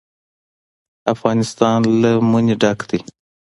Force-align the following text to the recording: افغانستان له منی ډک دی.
افغانستان 1.13 1.79
له 2.01 2.11
منی 2.29 2.55
ډک 2.61 2.79
دی. 2.89 2.99